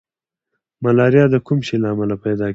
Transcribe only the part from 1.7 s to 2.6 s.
له امله پیدا کیږي